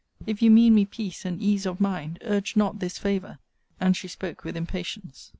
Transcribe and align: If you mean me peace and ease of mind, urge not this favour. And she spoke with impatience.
If 0.25 0.41
you 0.41 0.49
mean 0.49 0.73
me 0.73 0.85
peace 0.85 1.25
and 1.25 1.39
ease 1.39 1.67
of 1.67 1.79
mind, 1.79 2.17
urge 2.23 2.55
not 2.55 2.79
this 2.79 2.97
favour. 2.97 3.37
And 3.79 3.95
she 3.95 4.07
spoke 4.07 4.43
with 4.43 4.57
impatience. 4.57 5.29